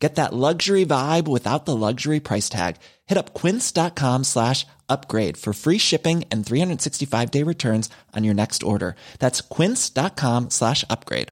Get 0.00 0.14
that 0.14 0.32
luxury 0.32 0.86
vibe 0.86 1.28
without 1.28 1.66
the 1.66 1.76
luxury 1.76 2.20
price 2.20 2.48
tag. 2.48 2.76
Hit 3.06 3.18
up 3.18 3.34
quince.com 3.34 4.24
slash 4.24 4.66
upgrade 4.88 5.36
for 5.36 5.52
free 5.52 5.78
shipping 5.78 6.24
and 6.30 6.44
365 6.46 7.30
day 7.30 7.44
returns 7.44 7.90
on 8.16 8.24
your 8.24 8.34
next 8.34 8.62
order. 8.62 8.94
That's 9.18 9.40
quince.com 9.42 10.50
slash 10.50 10.84
upgrade. 10.90 11.28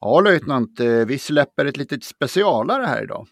Ja, 0.00 0.20
löjtnant, 0.20 0.80
eh, 0.80 0.86
vi 0.86 1.18
släpper 1.18 1.64
ett 1.64 1.76
litet 1.76 2.04
specialare 2.04 2.86
här 2.86 3.02
idag. 3.02 3.26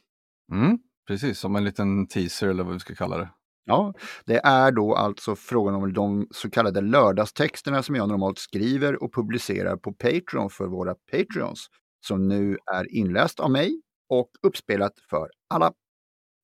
Mm, 0.53 0.79
precis, 1.09 1.39
som 1.39 1.57
en 1.57 1.65
liten 1.65 2.07
teaser 2.07 2.49
eller 2.49 2.65
vad 2.65 2.75
vi 2.75 2.81
ska 2.81 2.95
kalla 2.95 3.19
det. 3.19 3.29
Ja, 3.69 3.95
det 4.25 4.41
är 4.45 4.73
då 4.73 4.95
alltså 4.95 5.37
frågan 5.37 5.75
om 5.75 5.93
de 5.93 6.27
så 6.31 6.51
kallade 6.51 6.81
lördagstexterna 6.81 7.83
som 7.83 7.95
jag 7.95 8.09
normalt 8.09 8.39
skriver 8.39 9.03
och 9.03 9.15
publicerar 9.15 9.77
på 9.77 9.93
Patreon 9.93 10.51
för 10.51 10.67
våra 10.67 10.95
Patreons, 10.95 11.67
som 12.07 12.29
nu 12.29 12.59
är 12.73 12.95
inläst 12.95 13.41
av 13.41 13.51
mig 13.51 13.81
och 14.09 14.31
uppspelat 14.43 14.93
för 15.11 15.31
alla. 15.55 15.73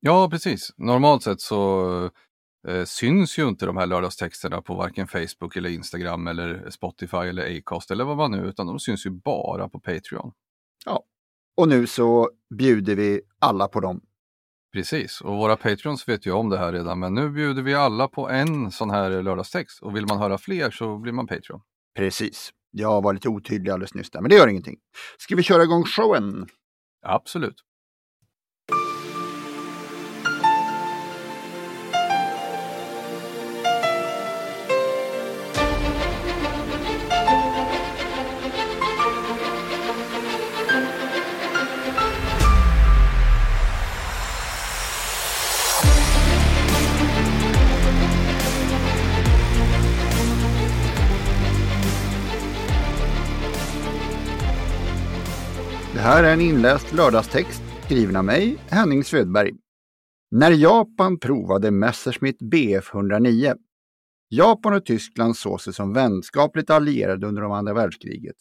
Ja, 0.01 0.29
precis. 0.31 0.73
Normalt 0.77 1.23
sett 1.23 1.41
så 1.41 2.11
eh, 2.69 2.85
syns 2.85 3.39
ju 3.39 3.49
inte 3.49 3.67
de 3.67 3.77
här 3.77 3.87
lördagstexterna 3.87 4.63
på 4.63 4.75
varken 4.75 5.09
Facebook 5.09 5.57
eller 5.57 5.71
Instagram 5.71 6.27
eller 6.27 6.71
Spotify 6.71 7.17
eller 7.17 7.59
Acast 7.59 7.91
eller 7.91 8.05
vad 8.05 8.17
man 8.17 8.31
nu, 8.31 8.47
utan 8.47 8.67
de 8.67 8.79
syns 8.79 9.07
ju 9.07 9.11
bara 9.11 9.69
på 9.69 9.81
Patreon. 9.81 10.33
Ja, 10.85 11.05
och 11.57 11.69
nu 11.69 11.87
så 11.87 12.31
bjuder 12.59 12.95
vi 12.95 13.21
alla 13.39 13.69
på 13.69 13.81
dem. 13.81 14.01
Precis, 14.73 15.21
och 15.21 15.37
våra 15.37 15.57
Patreons 15.57 16.09
vet 16.09 16.27
ju 16.27 16.33
om 16.33 16.49
det 16.49 16.59
här 16.59 16.73
redan, 16.73 16.99
men 16.99 17.15
nu 17.15 17.31
bjuder 17.31 17.63
vi 17.63 17.75
alla 17.75 18.09
på 18.09 18.29
en 18.29 18.71
sån 18.71 18.91
här 18.91 19.23
lördagstext 19.23 19.83
och 19.83 19.97
vill 19.97 20.07
man 20.07 20.19
höra 20.19 20.39
fler 20.39 20.71
så 20.71 20.99
blir 20.99 21.13
man 21.13 21.27
Patreon. 21.27 21.61
Precis. 21.97 22.51
Jag 22.71 23.03
var 23.03 23.13
lite 23.13 23.29
otydlig 23.29 23.71
alldeles 23.71 23.95
nyss 23.95 24.11
där, 24.11 24.21
men 24.21 24.31
det 24.31 24.37
gör 24.37 24.49
ingenting. 24.49 24.77
Ska 25.19 25.37
vi 25.37 25.43
köra 25.43 25.63
igång 25.63 25.85
showen? 25.85 26.47
Absolut. 27.03 27.55
Det 55.95 55.99
här 55.99 56.25
är 56.25 56.33
en 56.33 56.41
inläst 56.41 56.93
lördagstext 56.93 57.63
skriven 57.85 58.17
av 58.17 58.25
mig, 58.25 58.59
Henning 58.71 59.05
Svedberg. 59.05 59.53
När 60.31 60.51
Japan 60.51 61.19
provade 61.19 61.71
Messerschmitt 61.71 62.39
Bf 62.39 62.95
109. 62.95 63.55
Japan 64.29 64.75
och 64.75 64.85
Tyskland 64.85 65.37
såg 65.37 65.61
sig 65.61 65.73
som 65.73 65.93
vänskapligt 65.93 66.71
allierade 66.71 67.27
under 67.27 67.43
de 67.43 67.53
andra 67.53 67.75
världskriget. 67.75 68.37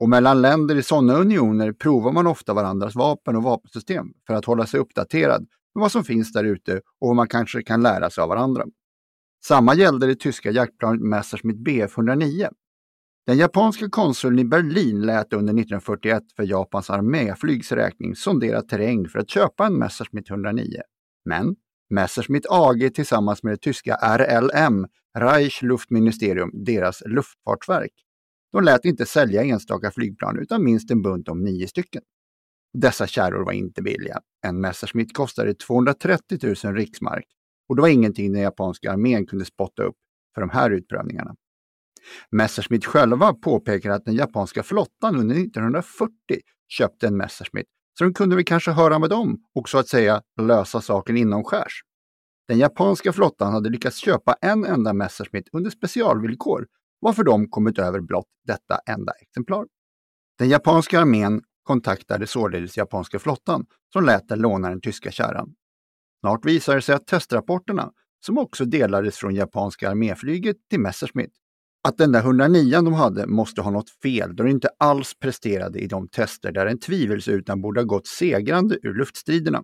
Och 0.00 0.08
mellan 0.08 0.42
länder 0.42 0.76
i 0.76 0.82
sådana 0.82 1.14
unioner 1.14 1.72
provar 1.72 2.12
man 2.12 2.26
ofta 2.26 2.54
varandras 2.54 2.94
vapen 2.94 3.36
och 3.36 3.42
vapensystem 3.42 4.06
för 4.26 4.34
att 4.34 4.44
hålla 4.44 4.66
sig 4.66 4.80
uppdaterad 4.80 5.40
med 5.74 5.80
vad 5.80 5.92
som 5.92 6.04
finns 6.04 6.32
där 6.32 6.44
ute 6.44 6.76
och 6.76 7.08
vad 7.08 7.16
man 7.16 7.28
kanske 7.28 7.62
kan 7.62 7.82
lära 7.82 8.10
sig 8.10 8.22
av 8.22 8.28
varandra. 8.28 8.64
Samma 9.44 9.74
gällde 9.74 10.06
det 10.06 10.16
tyska 10.20 10.50
jaktplanet 10.50 11.00
Messerschmitt 11.00 11.58
Bf 11.58 11.98
109. 11.98 12.48
Den 13.26 13.38
japanska 13.38 13.88
konsuln 13.88 14.38
i 14.38 14.44
Berlin 14.44 15.00
lät 15.00 15.32
under 15.32 15.52
1941 15.52 16.22
för 16.36 16.42
Japans 16.42 16.90
arméflygs 16.90 17.72
räkning 17.72 18.16
sondera 18.16 18.62
terräng 18.62 19.08
för 19.08 19.18
att 19.18 19.30
köpa 19.30 19.66
en 19.66 19.78
Messerschmitt 19.78 20.30
109. 20.30 20.80
Men 21.24 21.56
Messerschmitt 21.90 22.46
AG 22.50 22.94
tillsammans 22.94 23.42
med 23.42 23.52
det 23.52 23.56
tyska 23.56 23.94
RLM, 23.94 24.86
Reich 25.18 25.62
Luftministerium, 25.62 26.50
deras 26.64 27.02
luftfartsverk, 27.06 27.92
de 28.52 28.64
lät 28.64 28.84
inte 28.84 29.06
sälja 29.06 29.44
enstaka 29.44 29.90
flygplan 29.90 30.38
utan 30.38 30.64
minst 30.64 30.90
en 30.90 31.02
bunt 31.02 31.28
om 31.28 31.44
nio 31.44 31.68
stycken. 31.68 32.02
Dessa 32.78 33.06
kärror 33.06 33.44
var 33.44 33.52
inte 33.52 33.82
billiga. 33.82 34.20
En 34.46 34.60
Messerschmitt 34.60 35.16
kostade 35.16 35.54
230 35.54 36.38
000 36.64 36.74
riksmark 36.74 37.26
och 37.68 37.76
det 37.76 37.82
var 37.82 37.88
ingenting 37.88 38.32
den 38.32 38.42
japanska 38.42 38.92
armén 38.92 39.26
kunde 39.26 39.44
spotta 39.44 39.82
upp 39.82 39.96
för 40.34 40.40
de 40.40 40.50
här 40.50 40.70
utprövningarna. 40.70 41.34
Messerschmitt 42.30 42.84
själva 42.84 43.34
påpekar 43.34 43.90
att 43.90 44.04
den 44.04 44.14
japanska 44.14 44.62
flottan 44.62 45.16
under 45.16 45.34
1940 45.34 46.10
köpte 46.68 47.06
en 47.06 47.16
Messerschmitt, 47.16 47.66
så 47.98 48.04
de 48.04 48.14
kunde 48.14 48.36
väl 48.36 48.44
kanske 48.44 48.70
höra 48.70 48.98
med 48.98 49.10
dem 49.10 49.38
och 49.54 49.68
så 49.68 49.78
att 49.78 49.88
säga 49.88 50.22
lösa 50.40 50.80
saken 50.80 51.16
inomskärs. 51.16 51.82
Den 52.48 52.58
japanska 52.58 53.12
flottan 53.12 53.52
hade 53.52 53.70
lyckats 53.70 53.96
köpa 53.96 54.36
en 54.40 54.64
enda 54.64 54.92
Messerschmitt 54.92 55.48
under 55.52 55.70
specialvillkor, 55.70 56.66
varför 57.00 57.24
de 57.24 57.48
kommit 57.48 57.78
över 57.78 58.00
blott 58.00 58.28
detta 58.46 58.78
enda 58.86 59.12
exemplar. 59.12 59.66
Den 60.38 60.48
japanska 60.48 61.00
armén 61.00 61.42
kontaktade 61.62 62.26
således 62.26 62.76
japanska 62.76 63.18
flottan 63.18 63.66
som 63.92 64.04
lät 64.04 64.28
den 64.28 64.38
låna 64.38 64.68
den 64.68 64.80
tyska 64.80 65.10
kärran. 65.10 65.54
Snart 66.20 66.44
visade 66.44 66.78
det 66.78 66.82
sig 66.82 66.94
att 66.94 67.06
testrapporterna, 67.06 67.92
som 68.26 68.38
också 68.38 68.64
delades 68.64 69.16
från 69.16 69.34
japanska 69.34 69.90
arméflyget 69.90 70.56
till 70.70 70.80
Messerschmitt, 70.80 71.32
att 71.86 71.98
den 71.98 72.12
där 72.12 72.20
109 72.20 72.80
de 72.82 72.92
hade 72.92 73.26
måste 73.26 73.60
ha 73.60 73.70
något 73.70 73.90
fel 73.90 74.36
då 74.36 74.42
den 74.42 74.52
inte 74.52 74.68
alls 74.78 75.14
presterade 75.18 75.78
i 75.78 75.86
de 75.86 76.08
tester 76.08 76.52
där 76.52 76.66
en 76.66 76.78
tvivelsutan 76.78 77.60
borde 77.60 77.80
ha 77.80 77.84
gått 77.84 78.06
segrande 78.06 78.78
ur 78.82 78.94
luftstriderna. 78.94 79.62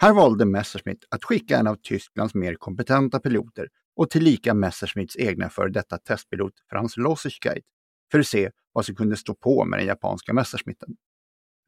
Här 0.00 0.12
valde 0.12 0.44
Messerschmitt 0.44 1.04
att 1.10 1.24
skicka 1.24 1.58
en 1.58 1.66
av 1.66 1.76
Tysklands 1.82 2.34
mer 2.34 2.54
kompetenta 2.54 3.20
piloter 3.20 3.68
och 3.96 4.10
tillika 4.10 4.54
Messerschmitts 4.54 5.16
egna 5.16 5.48
före 5.48 5.68
detta 5.70 5.98
testpilot 5.98 6.52
Franz 6.70 6.96
Lossichkeit 6.96 7.64
för 8.12 8.18
att 8.18 8.26
se 8.26 8.50
vad 8.72 8.84
som 8.84 8.94
kunde 8.94 9.16
stå 9.16 9.34
på 9.34 9.64
med 9.64 9.78
den 9.78 9.86
japanska 9.86 10.32
Messerschmitten. 10.32 10.88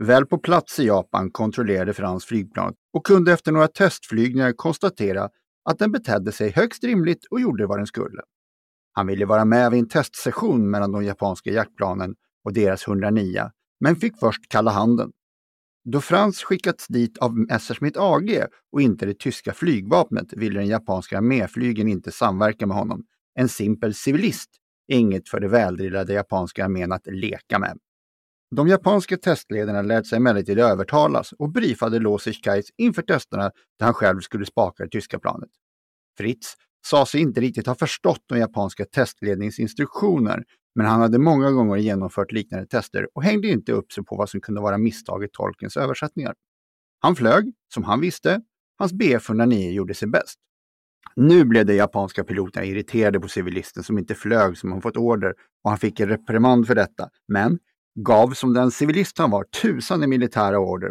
Väl 0.04 0.26
på 0.26 0.38
plats 0.38 0.78
i 0.78 0.86
Japan 0.86 1.30
kontrollerade 1.30 1.94
Frans 1.94 2.24
flygplanet 2.24 2.76
och 2.92 3.06
kunde 3.06 3.32
efter 3.32 3.52
några 3.52 3.68
testflygningar 3.68 4.52
konstatera 4.52 5.28
att 5.64 5.78
den 5.78 5.92
betedde 5.92 6.32
sig 6.32 6.50
högst 6.50 6.84
rimligt 6.84 7.26
och 7.30 7.40
gjorde 7.40 7.66
vad 7.66 7.78
den 7.78 7.86
skulle. 7.86 8.22
Han 8.92 9.06
ville 9.06 9.26
vara 9.26 9.44
med 9.44 9.70
vid 9.70 9.80
en 9.80 9.88
testsession 9.88 10.70
mellan 10.70 10.92
de 10.92 11.04
japanska 11.04 11.50
jaktplanen 11.50 12.14
och 12.44 12.52
deras 12.52 12.88
109, 12.88 13.50
men 13.80 13.96
fick 13.96 14.18
först 14.18 14.48
kalla 14.48 14.70
handen. 14.70 15.12
Då 15.84 16.00
Frans 16.00 16.42
skickats 16.42 16.86
dit 16.88 17.18
av 17.18 17.36
Messerschmitt 17.38 17.96
AG 17.96 18.44
och 18.72 18.82
inte 18.82 19.06
det 19.06 19.18
tyska 19.18 19.52
flygvapnet 19.52 20.32
ville 20.32 20.60
den 20.60 20.68
japanska 20.68 21.18
arméflygen 21.18 21.88
inte 21.88 22.12
samverka 22.12 22.66
med 22.66 22.76
honom. 22.76 23.04
En 23.34 23.48
simpel 23.48 23.94
civilist 23.94 24.50
är 24.88 24.96
inget 24.96 25.28
för 25.28 25.40
det 25.40 25.48
väldrillade 25.48 26.12
japanska 26.12 26.64
armén 26.64 26.92
att 26.92 27.06
leka 27.06 27.58
med. 27.58 27.78
De 28.56 28.68
japanska 28.68 29.16
testledarna 29.16 29.82
lät 29.82 30.06
sig 30.06 30.16
emellertid 30.16 30.58
övertalas 30.58 31.32
och 31.32 31.52
briefade 31.52 31.98
Lossichkais 31.98 32.66
inför 32.76 33.02
testerna 33.02 33.50
där 33.78 33.86
han 33.86 33.94
själv 33.94 34.20
skulle 34.20 34.46
spaka 34.46 34.84
det 34.84 34.90
tyska 34.90 35.18
planet. 35.18 35.50
Fritz 36.18 36.54
sa 36.86 37.06
sig 37.06 37.20
inte 37.20 37.40
riktigt 37.40 37.66
ha 37.66 37.74
förstått 37.74 38.22
de 38.26 38.38
japanska 38.38 38.84
testledningsinstruktioner, 38.84 40.44
men 40.74 40.86
han 40.86 41.00
hade 41.00 41.18
många 41.18 41.50
gånger 41.50 41.76
genomfört 41.76 42.32
liknande 42.32 42.66
tester 42.66 43.08
och 43.14 43.22
hängde 43.22 43.48
inte 43.48 43.72
upp 43.72 43.92
sig 43.92 44.04
på 44.04 44.16
vad 44.16 44.30
som 44.30 44.40
kunde 44.40 44.60
vara 44.60 44.78
misstag 44.78 45.24
i 45.24 45.28
tolkens 45.32 45.76
översättningar. 45.76 46.34
Han 47.00 47.16
flög, 47.16 47.52
som 47.74 47.84
han 47.84 48.00
visste, 48.00 48.40
hans 48.78 48.92
BF-109 48.92 49.70
gjorde 49.70 49.94
sig 49.94 50.08
bäst. 50.08 50.38
Nu 51.16 51.44
blev 51.44 51.66
de 51.66 51.74
japanska 51.74 52.24
piloterna 52.24 52.66
irriterade 52.66 53.20
på 53.20 53.28
civilisten 53.28 53.82
som 53.82 53.98
inte 53.98 54.14
flög 54.14 54.58
som 54.58 54.72
han 54.72 54.82
fått 54.82 54.96
order 54.96 55.34
och 55.64 55.70
han 55.70 55.78
fick 55.78 56.00
en 56.00 56.08
reprimand 56.08 56.66
för 56.66 56.74
detta, 56.74 57.08
men 57.28 57.58
gav 57.94 58.30
som 58.30 58.54
den 58.54 58.70
civilist 58.70 59.18
han 59.18 59.30
var 59.30 59.44
tusan 59.44 60.02
i 60.02 60.06
militära 60.06 60.58
order 60.58 60.90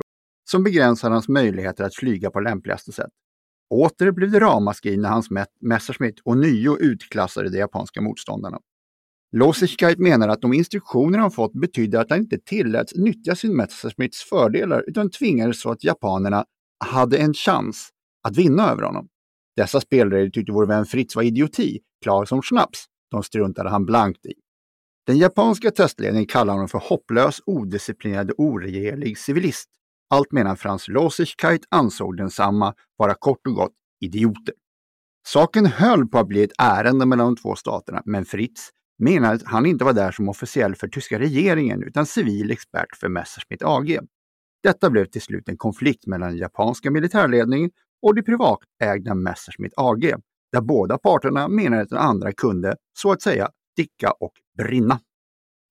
som 0.52 0.64
begränsade 0.64 1.16
hans 1.16 1.28
möjligheter 1.28 1.84
att 1.84 1.96
flyga 1.96 2.32
på 2.32 2.40
lämpligaste 2.40 2.92
sätt. 2.92 3.10
Åter 3.70 4.12
blev 4.12 4.32
det 4.32 4.40
ramaskri 4.40 4.98
när 4.98 5.10
hans 5.10 5.28
Messerschmitt 5.62 6.16
ånyo 6.24 6.78
utklassade 6.78 7.50
de 7.50 7.58
japanska 7.58 8.02
motståndarna. 8.02 8.60
Lossichkeit 9.32 10.00
menar 10.00 10.30
att 10.30 10.42
de 10.42 10.54
instruktioner 10.54 11.20
han 11.20 11.32
fått 11.32 11.54
betydde 11.54 12.00
att 12.00 12.10
han 12.10 12.20
inte 12.20 12.38
tilläts 12.38 12.96
nyttja 12.96 13.36
sin 13.36 13.56
Messerschmitts 13.56 14.24
fördelar 14.24 14.84
utan 14.88 15.10
tvingades 15.10 15.62
så 15.62 15.72
att 15.72 15.84
japanerna 15.84 16.46
hade 16.86 17.18
en 17.18 17.34
chans 17.34 17.90
att 18.28 18.38
vinna 18.38 18.72
över 18.72 18.84
honom. 18.84 19.08
Dessa 19.56 19.82
spelregler 19.82 20.30
tyckte 20.30 20.52
vår 20.52 20.66
vän 20.66 20.86
Fritz 20.86 21.16
var 21.16 21.24
idioti, 21.24 21.80
klar 22.04 22.26
som 22.26 22.42
snaps, 22.42 22.86
De 23.12 23.24
struntade 23.24 23.70
han 23.70 23.86
blankt 23.86 24.26
i. 24.26 24.34
Den 25.08 25.18
japanska 25.18 25.72
testledningen 25.72 26.28
kallar 26.28 26.54
honom 26.54 26.68
för 26.68 26.80
hopplös, 26.80 27.42
odisciplinerad 27.46 28.32
och 28.32 28.40
oregerlig 28.40 29.18
civilist. 29.18 29.70
Allt 30.10 30.32
medan 30.32 30.58
Frans 30.58 30.88
Losigkeit 30.88 31.66
ansåg 31.70 32.18
densamma 32.18 32.74
vara 32.98 33.14
kort 33.14 33.48
och 33.48 33.54
gott 33.54 33.74
idioter. 34.02 34.54
Saken 35.28 35.66
höll 35.66 36.08
på 36.08 36.20
att 36.20 36.28
bli 36.28 36.44
ett 36.44 36.52
ärende 36.58 37.06
mellan 37.06 37.26
de 37.26 37.42
två 37.42 37.56
staterna, 37.56 38.02
men 38.06 38.26
Fritz 38.26 38.70
menade 39.00 39.34
att 39.34 39.44
han 39.46 39.66
inte 39.66 39.86
var 39.86 39.94
där 39.94 40.12
som 40.12 40.30
officiell 40.30 40.76
för 40.76 40.88
tyska 40.88 41.20
regeringen 41.20 41.84
utan 41.84 42.06
civil 42.06 42.52
expert 42.52 42.96
för 42.96 43.10
Messerschmitt 43.10 43.64
AG. 43.64 43.98
Detta 44.64 44.90
blev 44.90 45.06
till 45.06 45.22
slut 45.22 45.50
en 45.50 45.58
konflikt 45.58 46.08
mellan 46.08 46.30
den 46.30 46.38
japanska 46.38 46.92
militärledningen 46.92 47.72
och 48.02 48.16
det 48.16 48.24
privatägda 48.24 49.16
Messerschmitt 49.16 49.74
AG, 49.78 50.14
där 50.52 50.62
båda 50.62 50.98
parterna 50.98 51.48
menade 51.48 51.82
att 51.82 51.90
den 51.90 52.00
andra 52.00 52.32
kunde, 52.32 52.76
så 52.94 53.12
att 53.12 53.22
säga, 53.22 53.50
sticka 53.72 54.12
och 54.12 54.34
brinna. 54.58 55.00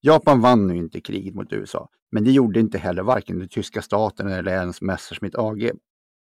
Japan 0.01 0.41
vann 0.41 0.67
nu 0.67 0.75
inte 0.75 1.01
kriget 1.01 1.35
mot 1.35 1.53
USA, 1.53 1.89
men 2.11 2.23
det 2.23 2.31
gjorde 2.31 2.59
inte 2.59 2.77
heller 2.77 3.03
varken 3.03 3.39
den 3.39 3.49
tyska 3.49 3.81
staten 3.81 4.27
eller 4.27 4.51
ens 4.51 4.81
Messerschmitt 4.81 5.35
AG. 5.35 5.71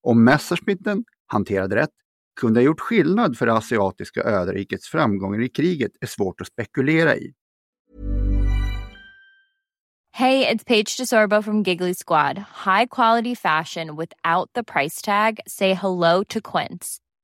Om 0.02 0.24
Messerschmitten 0.24 1.04
hanterade 1.26 1.76
rätt 1.76 1.94
kunde 2.40 2.60
ha 2.60 2.64
gjort 2.64 2.80
skillnad 2.80 3.38
för 3.38 3.46
det 3.46 3.52
asiatiska 3.52 4.22
öderrikets 4.22 4.88
framgångar 4.88 5.42
i 5.42 5.48
kriget 5.48 5.92
är 6.00 6.06
svårt 6.06 6.40
att 6.40 6.46
spekulera 6.46 7.16
i. 7.16 7.32
Hej, 10.12 10.40
det 10.40 10.50
är 10.50 10.58
Paige 10.58 10.96
DeSorbo 10.98 11.42
från 11.42 11.62
Giggly 11.62 11.94
Squad. 11.94 12.38
High 12.38 12.86
quality 12.90 13.36
fashion 13.36 13.96
without 13.96 14.52
the 14.54 14.62
price 14.62 15.04
tag. 15.04 15.40
Say 15.46 15.74
hello 15.74 16.24
to 16.24 16.40
Quince. 16.40 17.07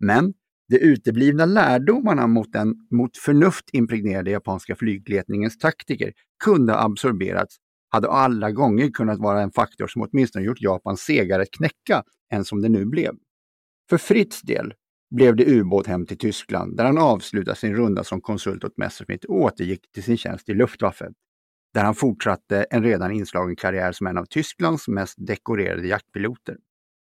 Men 0.00 0.34
de 0.68 0.78
uteblivna 0.78 1.44
lärdomarna 1.44 2.26
mot 2.26 2.52
den 2.52 2.74
mot 2.90 3.16
förnuft 3.16 3.64
impregnerade 3.72 4.30
japanska 4.30 4.76
flygledningens 4.76 5.58
taktiker 5.58 6.12
kunde 6.44 6.72
ha 6.72 6.80
absorberats 6.80 7.56
hade 7.88 8.08
alla 8.08 8.50
gånger 8.50 8.90
kunnat 8.90 9.18
vara 9.18 9.42
en 9.42 9.52
faktor 9.52 9.86
som 9.86 10.02
åtminstone 10.02 10.44
gjort 10.44 10.60
Japan 10.60 10.96
segare 10.96 11.42
att 11.42 11.50
knäcka 11.50 12.02
än 12.32 12.44
som 12.44 12.62
det 12.62 12.68
nu 12.68 12.84
blev. 12.84 13.14
För 13.90 13.98
Fritz 13.98 14.42
del 14.42 14.74
blev 15.10 15.36
det 15.36 15.44
ubåt 15.46 15.86
hem 15.86 16.06
till 16.06 16.18
Tyskland 16.18 16.76
där 16.76 16.84
han 16.84 16.98
avslutade 16.98 17.56
sin 17.56 17.74
runda 17.74 18.04
som 18.04 18.20
konsult 18.20 18.64
åt 18.64 18.76
Messerschmitt 18.76 19.24
och 19.24 19.36
återgick 19.36 19.92
till 19.92 20.02
sin 20.02 20.16
tjänst 20.16 20.48
i 20.48 20.54
Luftwaffe, 20.54 21.08
där 21.74 21.84
han 21.84 21.94
fortsatte 21.94 22.66
en 22.70 22.82
redan 22.82 23.12
inslagen 23.12 23.56
karriär 23.56 23.92
som 23.92 24.06
en 24.06 24.18
av 24.18 24.24
Tysklands 24.24 24.88
mest 24.88 25.14
dekorerade 25.26 25.86
jaktpiloter. 25.86 26.56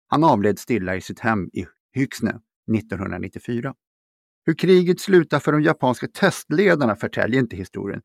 Han 0.08 0.25
avled 0.25 0.58
stilla 0.58 0.96
i 0.96 1.00
sitt 1.00 1.20
hem 1.20 1.50
i 1.52 1.66
Hyxne 1.92 2.40
1994. 2.76 3.75
Hur 4.46 4.55
kriget 4.55 5.00
slutar 5.00 5.40
för 5.40 5.52
de 5.52 5.62
japanska 5.62 6.06
testledarna 6.06 6.96
förtäljer 6.96 7.40
inte 7.40 7.56
historien. 7.56 8.02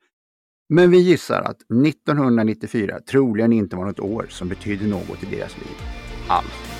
Men 0.69 0.91
vi 0.91 0.97
gissar 0.97 1.41
att 1.41 1.61
1994 1.87 2.99
troligen 2.99 3.53
inte 3.53 3.75
var 3.75 3.85
något 3.85 3.99
år 3.99 4.25
som 4.29 4.47
betydde 4.47 4.87
något 4.87 5.23
i 5.23 5.35
deras 5.35 5.57
liv. 5.57 5.75
Allt. 6.27 6.79